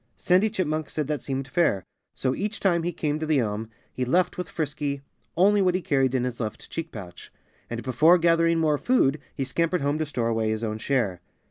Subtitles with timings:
[0.17, 1.85] Sandy Chipmunk said that that seemed fair.
[2.15, 5.03] So each time he came to the elm he left with Frisky
[5.37, 7.31] only what he carried in his left cheek pouch.
[7.69, 11.21] And before gathering more food he scampered home to store away his own share.